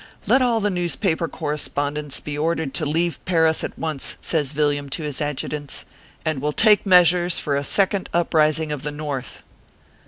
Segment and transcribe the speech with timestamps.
[0.25, 5.03] Let all the newspaper correspondents be ordered to leave Paris at once," says Villiam to
[5.03, 5.85] his adjutants,"
[6.25, 9.43] and we ll take measures for a second uprising of the North."